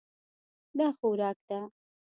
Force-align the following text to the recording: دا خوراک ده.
دا 0.77 0.87
خوراک 0.97 1.39
ده. 1.49 1.59